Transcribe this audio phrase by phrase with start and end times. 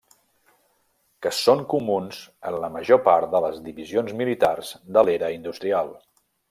[1.25, 5.99] Que són comuns en la major part de les divisions militars de l'era industrial.